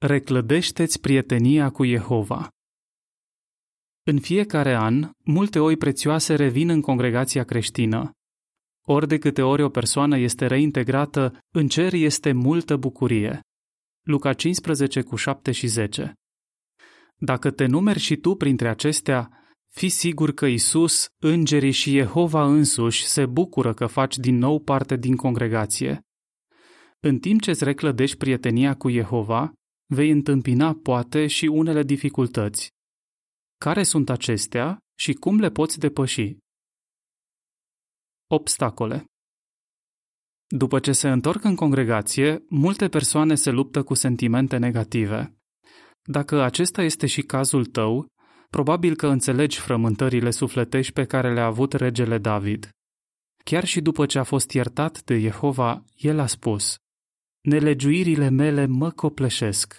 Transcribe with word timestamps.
Reclădește-ți 0.00 1.00
prietenia 1.00 1.70
cu 1.70 1.84
Jehova. 1.84 2.48
În 4.02 4.20
fiecare 4.20 4.74
an, 4.74 5.10
multe 5.24 5.58
oi 5.58 5.76
prețioase 5.76 6.34
revin 6.34 6.68
în 6.68 6.80
congregația 6.80 7.44
creștină. 7.44 8.12
Ori 8.86 9.08
de 9.08 9.18
câte 9.18 9.42
ori 9.42 9.62
o 9.62 9.68
persoană 9.68 10.18
este 10.18 10.46
reintegrată, 10.46 11.38
în 11.54 11.68
cer 11.68 11.92
este 11.92 12.32
multă 12.32 12.76
bucurie. 12.76 13.40
Luca 14.06 14.32
15 14.32 15.02
cu 15.02 15.16
7 15.16 15.52
și 15.52 15.66
10 15.66 16.12
Dacă 17.16 17.50
te 17.50 17.66
numeri 17.66 17.98
și 17.98 18.16
tu 18.16 18.34
printre 18.34 18.68
acestea, 18.68 19.30
fii 19.70 19.88
sigur 19.88 20.32
că 20.32 20.46
Isus, 20.46 21.06
îngerii 21.22 21.70
și 21.70 21.90
Jehova 21.90 22.44
însuși 22.44 23.06
se 23.06 23.26
bucură 23.26 23.74
că 23.74 23.86
faci 23.86 24.16
din 24.16 24.36
nou 24.36 24.60
parte 24.60 24.96
din 24.96 25.16
congregație. 25.16 26.00
În 27.00 27.18
timp 27.18 27.40
ce 27.40 27.50
îți 27.50 27.64
reclădești 27.64 28.16
prietenia 28.16 28.74
cu 28.74 28.90
Jehova, 28.90 29.52
vei 29.90 30.10
întâmpina 30.10 30.74
poate 30.74 31.26
și 31.26 31.46
unele 31.46 31.82
dificultăți. 31.82 32.70
Care 33.60 33.82
sunt 33.82 34.10
acestea 34.10 34.78
și 34.98 35.12
cum 35.12 35.38
le 35.38 35.50
poți 35.50 35.78
depăși? 35.78 36.36
Obstacole 38.30 39.04
După 40.46 40.78
ce 40.78 40.92
se 40.92 41.08
întorc 41.08 41.44
în 41.44 41.54
congregație, 41.54 42.44
multe 42.48 42.88
persoane 42.88 43.34
se 43.34 43.50
luptă 43.50 43.82
cu 43.82 43.94
sentimente 43.94 44.56
negative. 44.56 45.36
Dacă 46.02 46.42
acesta 46.42 46.82
este 46.82 47.06
și 47.06 47.22
cazul 47.22 47.66
tău, 47.66 48.06
probabil 48.50 48.96
că 48.96 49.06
înțelegi 49.06 49.58
frământările 49.58 50.30
sufletești 50.30 50.92
pe 50.92 51.04
care 51.04 51.32
le-a 51.32 51.44
avut 51.44 51.72
regele 51.72 52.18
David. 52.18 52.70
Chiar 53.44 53.64
și 53.64 53.80
după 53.80 54.06
ce 54.06 54.18
a 54.18 54.22
fost 54.22 54.50
iertat 54.50 55.02
de 55.02 55.18
Jehova, 55.18 55.84
el 55.94 56.18
a 56.18 56.26
spus, 56.26 56.76
Nelegiuirile 57.48 58.28
mele 58.28 58.66
mă 58.66 58.90
copleșesc. 58.90 59.78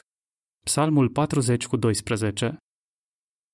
Psalmul 0.66 1.10
40 1.10 1.68
cu 1.68 1.78
12 1.78 2.58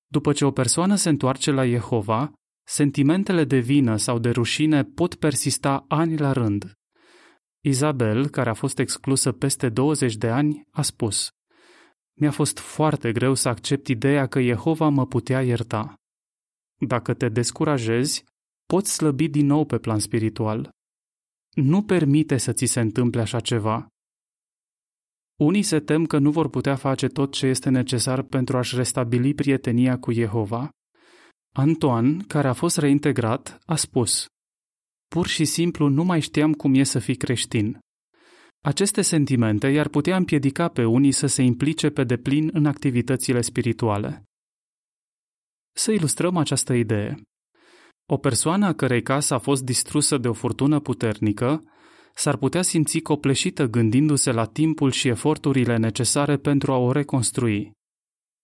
După 0.06 0.32
ce 0.32 0.44
o 0.44 0.50
persoană 0.50 0.94
se 0.94 1.08
întoarce 1.08 1.50
la 1.50 1.66
Jehova, 1.66 2.32
sentimentele 2.66 3.44
de 3.44 3.58
vină 3.58 3.96
sau 3.96 4.18
de 4.18 4.30
rușine 4.30 4.84
pot 4.84 5.14
persista 5.14 5.84
ani 5.88 6.16
la 6.16 6.32
rând. 6.32 6.72
Izabel, 7.64 8.28
care 8.28 8.50
a 8.50 8.54
fost 8.54 8.78
exclusă 8.78 9.32
peste 9.32 9.68
20 9.68 10.16
de 10.16 10.28
ani, 10.28 10.62
a 10.70 10.82
spus 10.82 11.30
Mi-a 12.20 12.30
fost 12.30 12.58
foarte 12.58 13.12
greu 13.12 13.34
să 13.34 13.48
accept 13.48 13.88
ideea 13.88 14.26
că 14.26 14.40
Jehova 14.42 14.88
mă 14.88 15.06
putea 15.06 15.42
ierta. 15.42 15.94
Dacă 16.86 17.14
te 17.14 17.28
descurajezi, 17.28 18.24
poți 18.66 18.94
slăbi 18.94 19.28
din 19.28 19.46
nou 19.46 19.64
pe 19.64 19.78
plan 19.78 19.98
spiritual. 19.98 20.70
Nu 21.54 21.82
permite 21.82 22.36
să 22.36 22.52
ți 22.52 22.64
se 22.64 22.80
întâmple 22.80 23.20
așa 23.20 23.40
ceva. 23.40 23.90
Unii 25.36 25.62
se 25.62 25.80
tem 25.80 26.06
că 26.06 26.18
nu 26.18 26.30
vor 26.30 26.48
putea 26.48 26.76
face 26.76 27.06
tot 27.06 27.32
ce 27.32 27.46
este 27.46 27.68
necesar 27.70 28.22
pentru 28.22 28.56
a-și 28.56 28.76
restabili 28.76 29.34
prietenia 29.34 29.98
cu 29.98 30.12
Jehova. 30.12 30.70
Antoine, 31.52 32.24
care 32.26 32.48
a 32.48 32.52
fost 32.52 32.78
reintegrat, 32.78 33.58
a 33.64 33.76
spus 33.76 34.26
Pur 35.08 35.26
și 35.26 35.44
simplu 35.44 35.88
nu 35.88 36.04
mai 36.04 36.20
știam 36.20 36.52
cum 36.52 36.74
e 36.74 36.82
să 36.82 36.98
fii 36.98 37.14
creștin. 37.14 37.78
Aceste 38.60 39.02
sentimente 39.02 39.68
i-ar 39.68 39.88
putea 39.88 40.16
împiedica 40.16 40.68
pe 40.68 40.84
unii 40.84 41.12
să 41.12 41.26
se 41.26 41.42
implice 41.42 41.90
pe 41.90 42.04
deplin 42.04 42.50
în 42.52 42.66
activitățile 42.66 43.40
spirituale. 43.40 44.22
Să 45.72 45.92
ilustrăm 45.92 46.36
această 46.36 46.72
idee. 46.72 47.22
O 48.06 48.16
persoană 48.16 48.66
a 48.66 48.72
cărei 48.72 49.02
casă 49.02 49.34
a 49.34 49.38
fost 49.38 49.64
distrusă 49.64 50.18
de 50.18 50.28
o 50.28 50.32
furtună 50.32 50.80
puternică 50.80 51.62
s-ar 52.18 52.36
putea 52.36 52.62
simți 52.62 52.98
copleșită 52.98 53.66
gândindu-se 53.66 54.32
la 54.32 54.44
timpul 54.44 54.90
și 54.90 55.08
eforturile 55.08 55.76
necesare 55.76 56.36
pentru 56.36 56.72
a 56.72 56.76
o 56.76 56.92
reconstrui. 56.92 57.72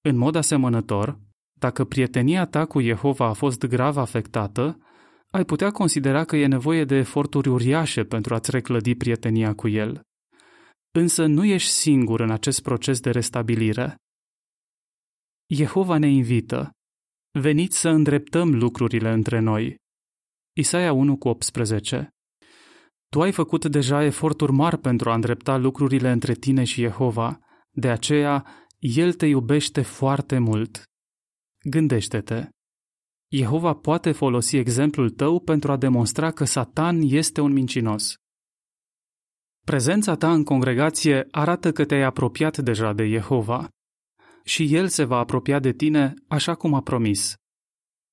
În 0.09 0.17
mod 0.17 0.35
asemănător, 0.35 1.19
dacă 1.53 1.85
prietenia 1.85 2.47
ta 2.47 2.67
cu 2.67 2.81
Jehova 2.81 3.27
a 3.27 3.33
fost 3.33 3.65
grav 3.65 3.97
afectată, 3.97 4.79
ai 5.31 5.45
putea 5.45 5.71
considera 5.71 6.25
că 6.25 6.37
e 6.37 6.47
nevoie 6.47 6.85
de 6.85 6.95
eforturi 6.95 7.49
uriașe 7.49 8.05
pentru 8.05 8.35
a-ți 8.35 8.51
reclădi 8.51 8.95
prietenia 8.95 9.55
cu 9.55 9.69
el. 9.69 10.01
Însă 10.91 11.27
nu 11.27 11.45
ești 11.45 11.71
singur 11.71 12.21
în 12.21 12.31
acest 12.31 12.63
proces 12.63 13.01
de 13.01 13.11
restabilire. 13.11 13.97
Jehova 15.55 15.99
ne 15.99 16.09
invită. 16.09 16.71
Veniți 17.41 17.79
să 17.79 17.89
îndreptăm 17.89 18.55
lucrurile 18.55 19.11
între 19.13 19.39
noi. 19.39 19.77
Isaia 20.57 20.93
1 20.93 21.17
cu 21.17 21.29
18 21.29 22.09
tu 23.13 23.21
ai 23.21 23.33
făcut 23.33 23.65
deja 23.65 24.05
eforturi 24.05 24.53
mari 24.53 24.79
pentru 24.79 25.11
a 25.11 25.15
îndrepta 25.15 25.57
lucrurile 25.57 26.11
între 26.11 26.35
tine 26.35 26.65
și 26.65 26.81
Jehova, 26.81 27.41
de 27.71 27.89
aceea 27.89 28.47
El 28.79 29.13
te 29.13 29.27
iubește 29.27 29.83
foarte 29.83 30.39
mult. 30.39 30.83
Gândește-te. 31.71 32.49
Jehova 33.31 33.75
poate 33.75 34.13
folosi 34.13 34.57
exemplul 34.57 35.11
tău 35.11 35.41
pentru 35.41 35.73
a 35.73 35.77
demonstra 35.77 36.31
că 36.31 36.45
Satan 36.45 37.01
este 37.03 37.41
un 37.41 37.53
mincinos. 37.53 38.15
Prezența 39.65 40.15
ta 40.15 40.33
în 40.33 40.45
congregație 40.45 41.27
arată 41.31 41.73
că 41.73 41.85
te-ai 41.85 42.03
apropiat 42.03 42.59
deja 42.59 42.93
de 42.93 43.07
Jehova 43.09 43.69
și 44.45 44.75
El 44.75 44.89
se 44.89 45.05
va 45.05 45.19
apropia 45.19 45.59
de 45.59 45.73
tine 45.73 46.15
așa 46.29 46.55
cum 46.55 46.75
a 46.75 46.81
promis. 46.81 47.35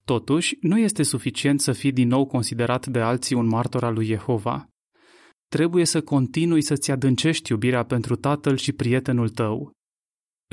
Totuși, 0.06 0.58
nu 0.62 0.80
este 0.80 1.04
suficient 1.04 1.62
să 1.62 1.72
fii 1.72 1.92
din 1.92 2.08
nou 2.08 2.26
considerat 2.26 2.88
de 2.88 3.00
alții 3.00 3.36
un 3.36 3.48
martor 3.48 3.84
al 3.84 3.94
lui 3.94 4.06
Jehova 4.06 4.69
trebuie 5.50 5.86
să 5.86 6.02
continui 6.02 6.62
să-ți 6.62 6.92
adâncești 6.92 7.52
iubirea 7.52 7.86
pentru 7.86 8.16
tatăl 8.16 8.58
și 8.58 8.72
prietenul 8.72 9.30
tău. 9.30 9.72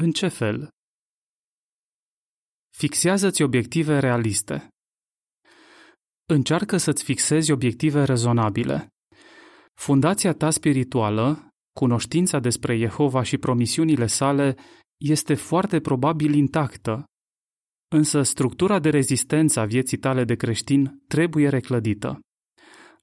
În 0.03 0.11
ce 0.11 0.29
fel? 0.29 0.69
Fixează-ți 2.77 3.43
obiective 3.43 3.99
realiste. 3.99 4.69
Încearcă 6.33 6.77
să-ți 6.77 7.05
fixezi 7.05 7.53
obiective 7.53 8.05
rezonabile. 8.05 8.89
Fundația 9.75 10.33
ta 10.33 10.51
spirituală, 10.51 11.49
cunoștința 11.73 12.39
despre 12.39 12.77
Jehova 12.77 13.23
și 13.23 13.39
promisiunile 13.39 14.07
sale, 14.07 14.57
este 14.97 15.35
foarte 15.35 15.81
probabil 15.81 16.35
intactă, 16.35 17.05
însă 17.89 18.23
structura 18.23 18.79
de 18.79 18.91
rezistență 18.91 19.61
a 19.61 19.65
vieții 19.65 19.99
tale 19.99 20.25
de 20.25 20.35
creștin 20.35 21.03
trebuie 21.09 21.49
reclădită. 21.49 22.21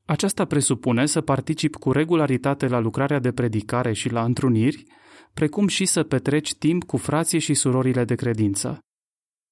Aceasta 0.05 0.45
presupune 0.45 1.05
să 1.05 1.21
participi 1.21 1.77
cu 1.77 1.91
regularitate 1.91 2.67
la 2.67 2.79
lucrarea 2.79 3.19
de 3.19 3.31
predicare 3.31 3.93
și 3.93 4.09
la 4.09 4.23
întruniri, 4.23 4.83
precum 5.33 5.67
și 5.67 5.85
să 5.85 6.03
petreci 6.03 6.53
timp 6.53 6.83
cu 6.83 6.97
frații 6.97 7.39
și 7.39 7.53
surorile 7.53 8.03
de 8.05 8.15
credință. 8.15 8.79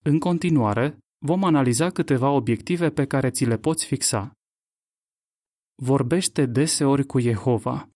În 0.04 0.20
continuare, 0.20 0.98
vom 1.26 1.44
analiza 1.44 1.90
câteva 1.90 2.30
obiective 2.30 2.90
pe 2.90 3.06
care 3.06 3.30
ți 3.30 3.46
le 3.46 3.58
poți 3.58 3.86
fixa. 3.86 4.32
Vorbește 5.76 6.46
deseori 6.46 7.06
cu 7.06 7.20
Jehova. 7.20 7.90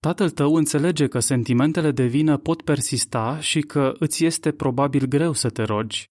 Tatăl 0.00 0.30
tău 0.30 0.54
înțelege 0.54 1.06
că 1.06 1.18
sentimentele 1.18 1.90
de 1.90 2.06
vină 2.06 2.36
pot 2.36 2.62
persista 2.62 3.40
și 3.40 3.60
că 3.60 3.94
îți 3.98 4.24
este 4.24 4.52
probabil 4.52 5.06
greu 5.06 5.32
să 5.32 5.50
te 5.50 5.62
rogi 5.62 6.10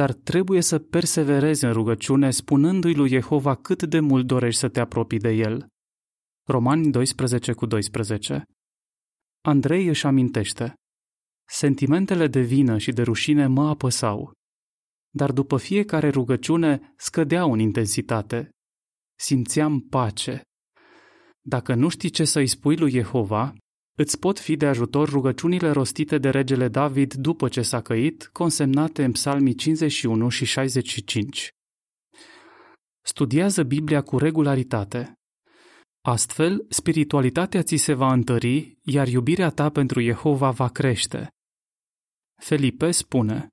dar 0.00 0.12
trebuie 0.12 0.60
să 0.60 0.78
perseverezi 0.78 1.64
în 1.64 1.72
rugăciune 1.72 2.30
spunându-i 2.30 2.94
lui 2.94 3.08
Jehova 3.08 3.54
cât 3.54 3.82
de 3.82 4.00
mult 4.00 4.26
dorești 4.26 4.60
să 4.60 4.68
te 4.68 4.80
apropii 4.80 5.18
de 5.18 5.30
el. 5.30 5.66
Romani 6.46 6.90
12 6.90 7.52
cu 7.52 7.66
12 7.66 8.42
Andrei 9.44 9.86
își 9.86 10.06
amintește 10.06 10.74
Sentimentele 11.48 12.26
de 12.26 12.40
vină 12.40 12.78
și 12.78 12.92
de 12.92 13.02
rușine 13.02 13.46
mă 13.46 13.68
apăsau, 13.68 14.32
dar 15.14 15.32
după 15.32 15.56
fiecare 15.56 16.08
rugăciune 16.08 16.94
scădeau 16.96 17.52
în 17.52 17.58
intensitate. 17.58 18.50
Simțeam 19.18 19.80
pace. 19.80 20.42
Dacă 21.40 21.74
nu 21.74 21.88
știi 21.88 22.10
ce 22.10 22.24
să-i 22.24 22.46
spui 22.46 22.76
lui 22.76 22.90
Jehova, 22.90 23.54
Îți 24.02 24.18
pot 24.18 24.38
fi 24.38 24.56
de 24.56 24.66
ajutor 24.66 25.08
rugăciunile 25.08 25.70
rostite 25.70 26.18
de 26.18 26.30
regele 26.30 26.68
David 26.68 27.14
după 27.14 27.48
ce 27.48 27.62
s-a 27.62 27.80
căit, 27.80 28.30
consemnate 28.32 29.04
în 29.04 29.12
psalmii 29.12 29.54
51 29.54 30.28
și 30.28 30.44
65. 30.44 31.48
Studiază 33.02 33.62
Biblia 33.62 34.02
cu 34.02 34.18
regularitate. 34.18 35.12
Astfel, 36.00 36.66
spiritualitatea 36.68 37.62
ți 37.62 37.76
se 37.76 37.92
va 37.92 38.12
întări, 38.12 38.78
iar 38.82 39.08
iubirea 39.08 39.50
ta 39.50 39.70
pentru 39.70 40.00
Jehova 40.00 40.50
va 40.50 40.68
crește. 40.68 41.28
Felipe 42.42 42.90
spune 42.90 43.48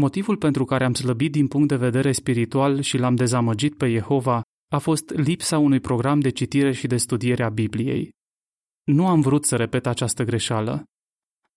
Motivul 0.00 0.36
pentru 0.36 0.64
care 0.64 0.84
am 0.84 0.94
slăbit 0.94 1.32
din 1.32 1.48
punct 1.48 1.68
de 1.68 1.76
vedere 1.76 2.12
spiritual 2.12 2.80
și 2.80 2.96
l-am 2.96 3.14
dezamăgit 3.14 3.76
pe 3.76 3.90
Jehova 3.90 4.42
a 4.72 4.78
fost 4.78 5.10
lipsa 5.10 5.58
unui 5.58 5.80
program 5.80 6.20
de 6.20 6.30
citire 6.30 6.72
și 6.72 6.86
de 6.86 6.96
studiere 6.96 7.44
a 7.44 7.48
Bibliei. 7.48 8.22
Nu 8.84 9.06
am 9.06 9.20
vrut 9.20 9.44
să 9.44 9.56
repet 9.56 9.86
această 9.86 10.24
greșeală. 10.24 10.84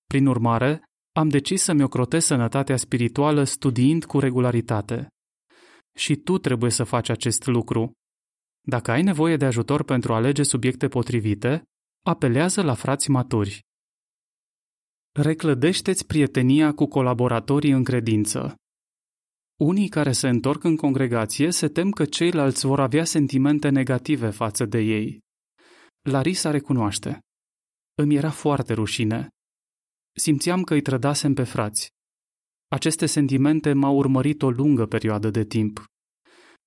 Prin 0.05 0.25
urmare, 0.25 0.83
am 1.11 1.29
decis 1.29 1.61
să-mi 1.61 1.83
ocrotesc 1.83 2.25
sănătatea 2.25 2.77
spirituală 2.77 3.43
studiind 3.43 4.05
cu 4.05 4.19
regularitate. 4.19 5.07
Și 5.95 6.15
tu 6.15 6.37
trebuie 6.37 6.71
să 6.71 6.83
faci 6.83 7.09
acest 7.09 7.45
lucru. 7.45 7.91
Dacă 8.61 8.91
ai 8.91 9.01
nevoie 9.01 9.37
de 9.37 9.45
ajutor 9.45 9.83
pentru 9.83 10.13
a 10.13 10.15
alege 10.15 10.43
subiecte 10.43 10.87
potrivite, 10.87 11.63
apelează 12.05 12.61
la 12.61 12.73
frați 12.73 13.09
maturi. 13.09 13.61
Reclădește-ți 15.11 16.05
prietenia 16.05 16.73
cu 16.73 16.85
colaboratorii 16.85 17.71
în 17.71 17.83
credință. 17.83 18.55
Unii 19.55 19.89
care 19.89 20.11
se 20.11 20.27
întorc 20.27 20.63
în 20.63 20.75
congregație 20.75 21.51
se 21.51 21.67
tem 21.67 21.89
că 21.89 22.05
ceilalți 22.05 22.65
vor 22.65 22.79
avea 22.79 23.03
sentimente 23.03 23.69
negative 23.69 24.29
față 24.29 24.65
de 24.65 24.79
ei. 24.79 25.25
Larisa 26.01 26.51
recunoaște. 26.51 27.19
Îmi 27.95 28.15
era 28.15 28.31
foarte 28.31 28.73
rușine. 28.73 29.27
Simțeam 30.15 30.63
că 30.63 30.73
îi 30.73 30.81
trădasem 30.81 31.33
pe 31.33 31.43
frați. 31.43 31.89
Aceste 32.67 33.05
sentimente 33.05 33.73
m-au 33.73 33.95
urmărit 33.95 34.41
o 34.41 34.49
lungă 34.49 34.85
perioadă 34.85 35.29
de 35.29 35.45
timp. 35.45 35.83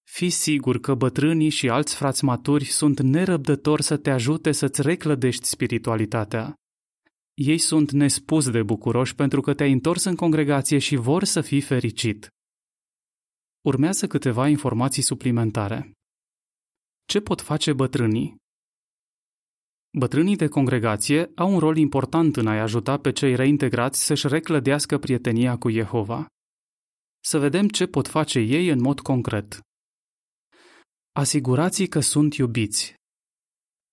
Fii 0.03 0.31
sigur 0.31 0.81
că 0.81 0.95
bătrânii 0.95 1.49
și 1.49 1.69
alți 1.69 1.95
frați 1.95 2.25
maturi 2.25 2.65
sunt 2.65 3.01
nerăbdători 3.01 3.83
să 3.83 3.97
te 3.97 4.11
ajute 4.11 4.53
să-ți 4.53 4.83
reclădești 4.83 5.47
spiritualitatea. 5.47 6.55
Ei 7.35 7.59
sunt 7.59 7.91
nespus 7.91 8.51
de 8.51 8.63
bucuroși 8.63 9.15
pentru 9.15 9.41
că 9.41 9.55
te-ai 9.55 9.73
întors 9.73 10.05
în 10.05 10.15
congregație 10.15 10.79
și 10.79 10.97
vor 10.97 11.25
să 11.25 11.41
fii 11.41 11.61
fericit. 11.61 12.29
Urmează 13.61 14.07
câteva 14.07 14.49
informații 14.49 15.03
suplimentare. 15.03 15.93
Ce 17.05 17.21
pot 17.21 17.41
face 17.41 17.73
bătrânii? 17.73 18.37
Bătrânii 19.99 20.37
de 20.37 20.49
congregație 20.49 21.31
au 21.35 21.53
un 21.53 21.59
rol 21.59 21.77
important 21.77 22.37
în 22.37 22.47
a-i 22.47 22.61
ajuta 22.61 22.99
pe 22.99 23.13
cei 23.13 23.35
reintegrați 23.35 24.05
să-și 24.05 24.29
reclădească 24.29 24.99
prietenia 24.99 25.59
cu 25.59 25.71
Jehova. 25.71 26.27
Să 27.21 27.39
vedem 27.39 27.69
ce 27.69 27.87
pot 27.87 28.09
face 28.09 28.39
ei 28.39 28.69
în 28.69 28.81
mod 28.81 29.01
concret. 29.01 29.61
Asigurați 31.13 31.85
că 31.85 32.01
sunt 32.01 32.35
iubiți. 32.35 32.95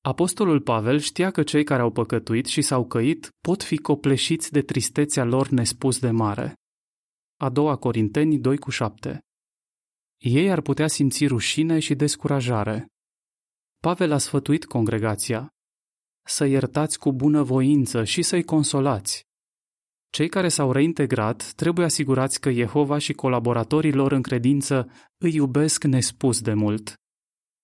Apostolul 0.02 0.62
Pavel 0.62 1.00
știa 1.00 1.32
că 1.32 1.44
cei 1.44 1.64
care 1.64 1.82
au 1.82 1.92
păcătuit 1.92 2.46
și 2.46 2.62
s-au 2.62 2.88
căit 2.88 3.30
pot 3.42 3.64
fi 3.64 3.78
copleșiți 3.78 4.52
de 4.52 4.62
tristețea 4.62 5.24
lor 5.24 5.48
nespus 5.48 6.00
de 6.00 6.12
mare. 6.12 6.54
A 7.38 7.50
doua 7.50 7.76
Corinteni 7.76 8.40
2 8.40 8.58
cu 8.58 8.70
7 8.70 9.20
Ei 10.18 10.52
ar 10.52 10.62
putea 10.62 10.88
simți 10.88 11.26
rușine 11.26 11.80
și 11.80 11.96
descurajare. 11.96 12.86
Pavel 13.78 14.12
a 14.12 14.18
sfătuit 14.18 14.66
congregația 14.66 15.52
să 16.28 16.46
iertați 16.46 17.00
cu 17.00 17.14
bunăvoință 17.14 18.04
și 18.04 18.22
să-i 18.22 18.44
consolați. 18.44 19.26
Cei 20.10 20.30
care 20.30 20.48
s-au 20.48 20.72
reintegrat 20.72 21.52
trebuie 21.56 21.86
asigurați 21.86 22.40
că 22.40 22.52
Jehova 22.52 22.98
și 22.98 23.14
colaboratorii 23.14 23.94
lor 23.94 24.12
în 24.12 24.22
credință 24.22 24.92
îi 25.18 25.34
iubesc 25.34 25.84
nespus 25.84 26.42
de 26.42 26.54
mult. 26.54 26.94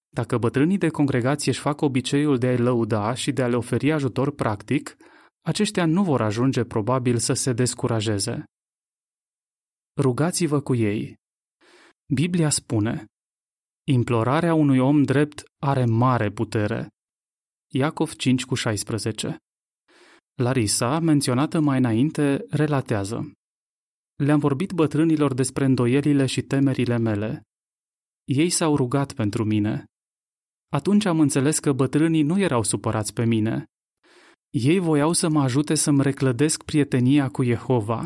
Dacă 0.10 0.38
bătrânii 0.38 0.78
de 0.78 0.90
congregație 0.90 1.52
își 1.52 1.60
fac 1.60 1.82
obiceiul 1.82 2.38
de 2.38 2.48
a-i 2.48 2.58
lăuda 2.58 3.14
și 3.14 3.32
de 3.32 3.44
a 3.44 3.48
le 3.48 3.56
oferi 3.56 3.92
ajutor 3.92 4.36
practic, 4.36 4.96
aceștia 5.42 5.86
nu 5.86 6.04
vor 6.04 6.22
ajunge 6.22 6.64
probabil 6.64 7.18
să 7.18 7.34
se 7.34 7.54
descurajeze. 7.54 8.44
Rugați-vă 10.02 10.62
cu 10.62 10.76
ei. 10.76 11.16
Biblia 12.14 12.50
spune, 12.50 13.06
implorarea 13.88 14.54
unui 14.54 14.80
om 14.80 15.04
drept 15.04 15.44
are 15.60 15.86
mare 15.86 16.32
putere. 16.32 16.88
Iacov 17.76 18.16
5 18.16 18.46
cu 18.46 18.56
16 18.56 19.38
Larisa, 20.34 21.00
menționată 21.00 21.60
mai 21.60 21.78
înainte, 21.78 22.46
relatează 22.50 23.32
Le-am 24.16 24.40
vorbit 24.40 24.72
bătrânilor 24.72 25.34
despre 25.34 25.66
îndoielile 25.66 26.26
și 26.26 26.42
temerile 26.42 26.98
mele. 26.98 27.42
Ei 28.24 28.50
s-au 28.50 28.76
rugat 28.76 29.14
pentru 29.14 29.44
mine. 29.44 29.86
Atunci 30.70 31.06
am 31.06 31.20
înțeles 31.20 31.60
că 31.60 31.72
bătrânii 31.72 32.22
nu 32.22 32.40
erau 32.40 32.64
supărați 32.64 33.14
pe 33.14 33.26
mine. 33.26 33.66
Ei 34.50 34.80
voiau 34.80 35.14
să 35.14 35.30
mă 35.30 35.42
ajute 35.42 35.76
să-mi 35.76 36.02
reclădesc 36.02 36.64
prietenia 36.64 37.30
cu 37.30 37.44
Jehova. 37.44 38.06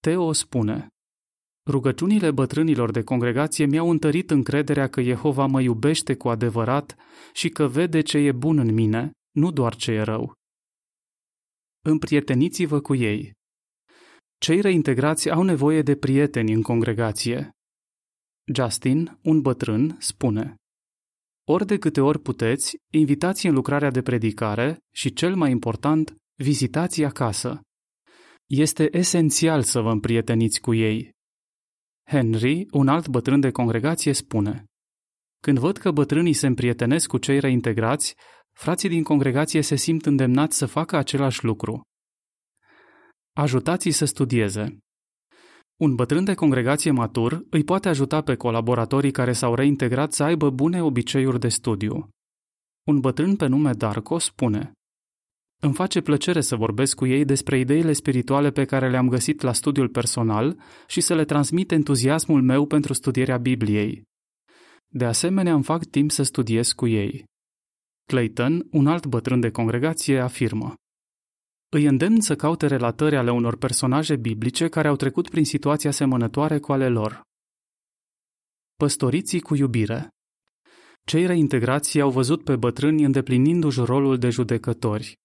Teo 0.00 0.32
spune, 0.32 0.88
Rugăciunile 1.66 2.30
bătrânilor 2.30 2.90
de 2.90 3.02
congregație 3.02 3.66
mi-au 3.66 3.90
întărit 3.90 4.30
încrederea 4.30 4.88
că 4.88 5.02
Jehova 5.02 5.46
mă 5.46 5.60
iubește 5.60 6.14
cu 6.16 6.28
adevărat 6.28 6.96
și 7.32 7.48
că 7.48 7.66
vede 7.66 8.00
ce 8.00 8.18
e 8.18 8.32
bun 8.32 8.58
în 8.58 8.74
mine, 8.74 9.10
nu 9.30 9.50
doar 9.50 9.74
ce 9.74 9.92
e 9.92 10.02
rău. 10.02 10.32
Împrieteniți-vă 11.84 12.80
cu 12.80 12.94
ei. 12.94 13.32
Cei 14.38 14.60
reintegrați 14.60 15.30
au 15.30 15.42
nevoie 15.42 15.82
de 15.82 15.96
prieteni 15.96 16.52
în 16.52 16.62
congregație. 16.62 17.50
Justin, 18.54 19.18
un 19.22 19.40
bătrân, 19.40 19.96
spune 20.00 20.56
Ori 21.48 21.66
de 21.66 21.78
câte 21.78 22.00
ori 22.00 22.20
puteți, 22.20 22.76
invitați 22.92 23.46
în 23.46 23.54
lucrarea 23.54 23.90
de 23.90 24.02
predicare 24.02 24.78
și, 24.94 25.12
cel 25.12 25.34
mai 25.34 25.50
important, 25.50 26.16
vizitați 26.34 27.04
acasă. 27.04 27.60
Este 28.46 28.96
esențial 28.96 29.62
să 29.62 29.80
vă 29.80 29.90
împrieteniți 29.90 30.60
cu 30.60 30.74
ei. 30.74 31.10
Henry, 32.04 32.66
un 32.70 32.88
alt 32.88 33.08
bătrân 33.08 33.40
de 33.40 33.50
congregație, 33.50 34.12
spune 34.12 34.64
Când 35.40 35.58
văd 35.58 35.76
că 35.76 35.90
bătrânii 35.90 36.32
se 36.32 36.46
împrietenesc 36.46 37.08
cu 37.08 37.18
cei 37.18 37.40
reintegrați, 37.40 38.14
frații 38.52 38.88
din 38.88 39.02
congregație 39.02 39.60
se 39.60 39.76
simt 39.76 40.06
îndemnați 40.06 40.56
să 40.56 40.66
facă 40.66 40.96
același 40.96 41.44
lucru. 41.44 41.82
Ajutați-i 43.32 43.90
să 43.90 44.04
studieze. 44.04 44.78
Un 45.80 45.94
bătrân 45.94 46.24
de 46.24 46.34
congregație 46.34 46.90
matur 46.90 47.46
îi 47.50 47.64
poate 47.64 47.88
ajuta 47.88 48.22
pe 48.22 48.34
colaboratorii 48.34 49.10
care 49.10 49.32
s-au 49.32 49.54
reintegrat 49.54 50.12
să 50.12 50.22
aibă 50.22 50.50
bune 50.50 50.82
obiceiuri 50.82 51.40
de 51.40 51.48
studiu. 51.48 52.08
Un 52.86 53.00
bătrân 53.00 53.36
pe 53.36 53.46
nume 53.46 53.72
Darko 53.72 54.18
spune 54.18 54.72
îmi 55.64 55.74
face 55.74 56.00
plăcere 56.00 56.40
să 56.40 56.56
vorbesc 56.56 56.96
cu 56.96 57.06
ei 57.06 57.24
despre 57.24 57.58
ideile 57.58 57.92
spirituale 57.92 58.50
pe 58.50 58.64
care 58.64 58.90
le-am 58.90 59.08
găsit 59.08 59.40
la 59.40 59.52
studiul 59.52 59.88
personal 59.88 60.60
și 60.86 61.00
să 61.00 61.14
le 61.14 61.24
transmit 61.24 61.72
entuziasmul 61.72 62.42
meu 62.42 62.66
pentru 62.66 62.92
studierea 62.92 63.36
Bibliei. 63.36 64.02
De 64.88 65.04
asemenea, 65.04 65.54
îmi 65.54 65.64
fac 65.64 65.84
timp 65.84 66.10
să 66.10 66.22
studiez 66.22 66.72
cu 66.72 66.86
ei. 66.86 67.24
Clayton, 68.04 68.66
un 68.70 68.86
alt 68.86 69.06
bătrân 69.06 69.40
de 69.40 69.50
congregație, 69.50 70.20
afirmă 70.20 70.74
Îi 71.68 71.84
îndemn 71.84 72.20
să 72.20 72.36
caute 72.36 72.66
relatări 72.66 73.16
ale 73.16 73.30
unor 73.30 73.56
personaje 73.56 74.16
biblice 74.16 74.68
care 74.68 74.88
au 74.88 74.96
trecut 74.96 75.28
prin 75.28 75.44
situații 75.44 75.88
asemănătoare 75.88 76.58
cu 76.58 76.72
ale 76.72 76.88
lor. 76.88 77.22
Păstoriții 78.76 79.40
cu 79.40 79.54
iubire 79.54 80.08
Cei 81.04 81.26
reintegrați 81.26 82.00
au 82.00 82.10
văzut 82.10 82.44
pe 82.44 82.56
bătrâni 82.56 83.04
îndeplinindu-și 83.04 83.80
rolul 83.80 84.18
de 84.18 84.30
judecători. 84.30 85.20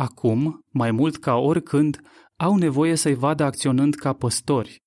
Acum, 0.00 0.60
mai 0.68 0.90
mult 0.90 1.16
ca 1.16 1.34
oricând, 1.34 2.00
au 2.36 2.56
nevoie 2.56 2.94
să-i 2.94 3.14
vadă 3.14 3.44
acționând 3.44 3.94
ca 3.94 4.12
păstori. 4.12 4.82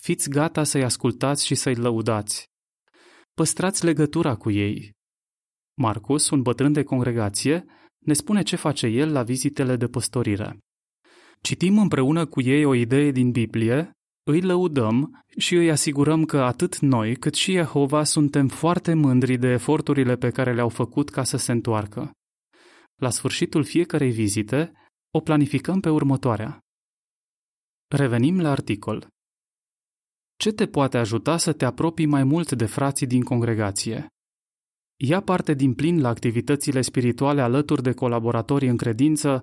Fiți 0.00 0.28
gata 0.28 0.64
să-i 0.64 0.84
ascultați 0.84 1.46
și 1.46 1.54
să-i 1.54 1.74
lăudați. 1.74 2.46
Păstrați 3.34 3.84
legătura 3.84 4.34
cu 4.34 4.50
ei. 4.50 4.92
Marcus, 5.74 6.30
un 6.30 6.42
bătrân 6.42 6.72
de 6.72 6.82
congregație, 6.82 7.64
ne 7.98 8.12
spune 8.12 8.42
ce 8.42 8.56
face 8.56 8.86
el 8.86 9.12
la 9.12 9.22
vizitele 9.22 9.76
de 9.76 9.86
păstorire. 9.86 10.58
Citim 11.40 11.78
împreună 11.78 12.26
cu 12.26 12.40
ei 12.40 12.64
o 12.64 12.74
idee 12.74 13.10
din 13.10 13.30
Biblie, 13.30 13.90
îi 14.22 14.40
lăudăm 14.40 15.24
și 15.36 15.54
îi 15.54 15.70
asigurăm 15.70 16.24
că 16.24 16.40
atât 16.40 16.78
noi 16.78 17.16
cât 17.16 17.34
și 17.34 17.52
Jehova 17.52 18.04
suntem 18.04 18.48
foarte 18.48 18.94
mândri 18.94 19.36
de 19.36 19.48
eforturile 19.48 20.16
pe 20.16 20.30
care 20.30 20.54
le-au 20.54 20.68
făcut 20.68 21.10
ca 21.10 21.24
să 21.24 21.36
se 21.36 21.52
întoarcă. 21.52 22.12
La 23.02 23.10
sfârșitul 23.10 23.64
fiecarei 23.64 24.10
vizite, 24.10 24.72
o 25.10 25.20
planificăm 25.20 25.80
pe 25.80 25.88
următoarea. 25.88 26.60
Revenim 27.88 28.40
la 28.40 28.50
articol. 28.50 29.08
Ce 30.36 30.52
te 30.52 30.66
poate 30.66 30.98
ajuta 30.98 31.36
să 31.36 31.52
te 31.52 31.64
apropii 31.64 32.06
mai 32.06 32.24
mult 32.24 32.52
de 32.52 32.66
frații 32.66 33.06
din 33.06 33.22
congregație? 33.22 34.06
Ia 34.96 35.20
parte 35.20 35.54
din 35.54 35.74
plin 35.74 36.00
la 36.00 36.08
activitățile 36.08 36.80
spirituale 36.80 37.40
alături 37.40 37.82
de 37.82 37.92
colaboratorii 37.92 38.68
în 38.68 38.76
credință, 38.76 39.42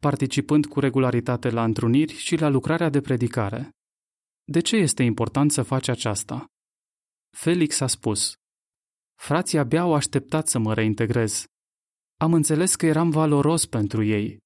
participând 0.00 0.66
cu 0.66 0.80
regularitate 0.80 1.50
la 1.50 1.64
întruniri 1.64 2.12
și 2.12 2.36
la 2.36 2.48
lucrarea 2.48 2.88
de 2.88 3.00
predicare. 3.00 3.70
De 4.44 4.60
ce 4.60 4.76
este 4.76 5.02
important 5.02 5.52
să 5.52 5.62
faci 5.62 5.88
aceasta? 5.88 6.46
Felix 7.36 7.80
a 7.80 7.86
spus, 7.86 8.34
Frații 9.14 9.58
abia 9.58 9.80
au 9.80 9.94
așteptat 9.94 10.48
să 10.48 10.58
mă 10.58 10.74
reintegrez. 10.74 11.46
Am 12.20 12.32
înțeles 12.32 12.74
că 12.74 12.86
eram 12.86 13.10
valoros 13.10 13.66
pentru 13.66 14.02
ei. 14.02 14.38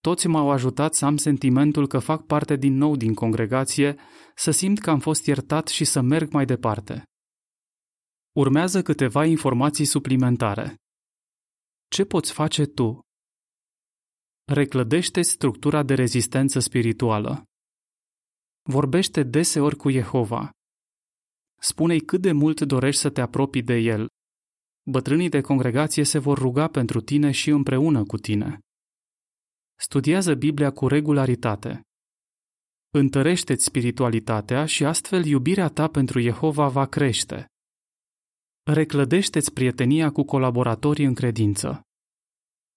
Toți 0.00 0.26
m-au 0.26 0.50
ajutat 0.50 0.94
să 0.94 1.04
am 1.04 1.16
sentimentul 1.16 1.86
că 1.86 1.98
fac 1.98 2.26
parte 2.26 2.56
din 2.56 2.74
nou 2.74 2.96
din 2.96 3.14
congregație, 3.14 3.96
să 4.34 4.50
simt 4.50 4.78
că 4.78 4.90
am 4.90 4.98
fost 4.98 5.26
iertat 5.26 5.68
și 5.68 5.84
să 5.84 6.00
merg 6.00 6.32
mai 6.32 6.44
departe. 6.44 7.02
Urmează 8.32 8.82
câteva 8.82 9.24
informații 9.24 9.84
suplimentare. 9.84 10.76
Ce 11.88 12.04
poți 12.04 12.32
face 12.32 12.64
tu? 12.64 13.00
Reclădește 14.52 15.22
structura 15.22 15.82
de 15.82 15.94
rezistență 15.94 16.58
spirituală. 16.58 17.44
Vorbește 18.62 19.22
deseori 19.22 19.76
cu 19.76 19.90
Jehova. 19.90 20.50
Spune-i 21.60 22.00
cât 22.00 22.20
de 22.20 22.32
mult 22.32 22.60
dorești 22.60 23.00
să 23.00 23.10
te 23.10 23.20
apropii 23.20 23.62
de 23.62 23.74
El 23.74 24.08
Bătrânii 24.90 25.28
de 25.28 25.40
congregație 25.40 26.04
se 26.04 26.18
vor 26.18 26.38
ruga 26.38 26.68
pentru 26.68 27.00
tine 27.00 27.30
și 27.30 27.50
împreună 27.50 28.04
cu 28.04 28.16
tine. 28.16 28.58
Studiază 29.74 30.34
Biblia 30.34 30.70
cu 30.72 30.88
regularitate. 30.88 31.80
Întărește-ți 32.90 33.64
spiritualitatea 33.64 34.66
și 34.66 34.84
astfel 34.84 35.24
iubirea 35.24 35.68
ta 35.68 35.88
pentru 35.88 36.20
Jehova 36.20 36.68
va 36.68 36.86
crește. 36.86 37.46
Reclădește-ți 38.62 39.52
prietenia 39.52 40.10
cu 40.10 40.22
colaboratorii 40.24 41.04
în 41.04 41.14
credință. 41.14 41.80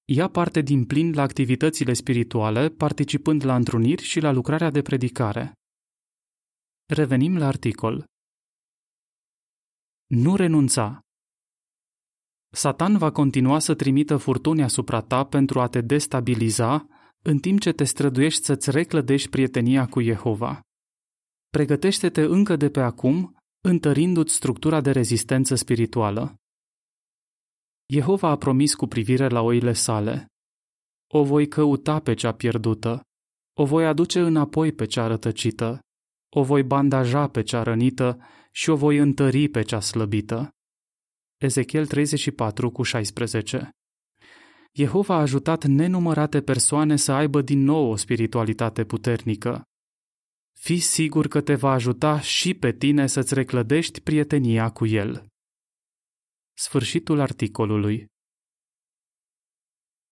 Ia 0.06 0.30
parte 0.30 0.62
din 0.62 0.86
plin 0.86 1.13
la 1.13 1.22
activitățile 1.22 1.94
spirituale, 1.94 2.70
participând 2.70 3.44
la 3.44 3.56
întruniri 3.56 4.04
și 4.04 4.20
la 4.20 4.32
lucrarea 4.32 4.70
de 4.70 4.82
predicare. 4.82 5.54
Revenim 6.86 7.38
la 7.38 7.48
articol. 7.48 8.06
Nu 10.06 10.36
renunța. 10.36 11.00
Satan 12.51 12.98
va 12.98 13.12
continua 13.12 13.60
să 13.60 13.75
trimită 13.75 14.18
furtuni 14.18 14.63
asupra 14.63 15.01
ta 15.01 15.24
pentru 15.24 15.60
a 15.60 15.68
te 15.68 15.82
destabiliza, 15.82 16.88
în 17.22 17.38
timp 17.38 17.60
ce 17.60 17.72
te 17.72 17.84
străduiești 17.84 18.46
să-ți 18.46 18.72
reclădești 18.72 19.29
prietenia 19.29 19.86
cu 19.86 20.01
Jehova. 20.01 20.62
Pregătește-te 21.50 22.22
încă 22.22 22.56
de 22.56 22.70
pe 22.70 22.79
acum, 22.79 23.36
întărindu-ți 23.62 24.34
structura 24.34 24.82
de 24.82 24.91
rezistență 24.91 25.56
spirituală. 25.56 26.36
Jehova 27.86 28.29
a 28.29 28.38
promis 28.38 28.75
cu 28.75 28.88
privire 28.88 29.27
la 29.27 29.41
oile 29.41 29.74
sale. 29.74 30.25
O 31.13 31.24
voi 31.24 31.48
căuta 31.48 32.00
pe 32.00 32.13
cea 32.13 32.32
pierdută, 32.32 33.01
o 33.58 33.65
voi 33.65 33.86
aduce 33.86 34.20
înapoi 34.20 34.72
pe 34.72 34.86
cea 34.86 35.08
rătăcită, 35.08 35.79
o 36.29 36.44
voi 36.44 36.63
bandaja 36.63 37.27
pe 37.27 37.41
cea 37.41 37.63
rănită 37.63 38.20
și 38.51 38.70
o 38.70 38.75
voi 38.75 38.98
întări 38.98 39.48
pe 39.48 39.62
cea 39.62 39.79
slăbită. 39.79 40.50
Ezechiel 41.39 41.88
34 41.88 42.72
cu 42.72 42.84
16 42.84 43.69
Jehova 44.72 45.15
a 45.15 45.19
ajutat 45.19 45.63
nenumărate 45.65 46.41
persoane 46.41 46.96
să 46.96 47.12
aibă 47.12 47.41
din 47.41 47.63
nou 47.63 47.91
o 47.91 47.96
spiritualitate 47.96 48.86
puternică. 48.86 49.63
Fii 50.60 50.79
sigur 50.79 51.27
că 51.27 51.41
te 51.41 51.55
va 51.55 51.72
ajuta 51.72 52.19
și 52.22 52.53
pe 52.53 52.72
tine 52.72 53.08
să-ți 53.08 53.34
reclădești 53.34 54.01
prietenia 54.01 54.69
cu 54.69 54.86
El. 54.86 55.27
Sfârșitul 56.53 57.19
articolului. 57.19 58.05